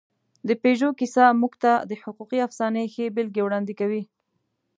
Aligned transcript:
د 0.47 0.49
پيژو 0.61 0.89
کیسه 0.99 1.25
موږ 1.41 1.53
ته 1.63 1.73
د 1.89 1.91
حقوقي 2.01 2.39
افسانې 2.47 2.83
ښې 2.93 3.05
بېلګې 3.15 3.41
وړاندې 3.43 3.73
کوي. 3.79 4.03